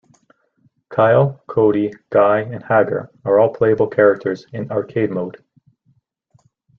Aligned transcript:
Kyle, 0.89 1.43
Cody, 1.45 1.93
Guy 2.09 2.39
and 2.39 2.63
Haggar 2.63 3.11
are 3.23 3.37
all 3.37 3.53
playable 3.53 3.85
characters 3.87 4.47
in 4.51 4.71
arcade 4.71 5.11
mode. 5.11 5.43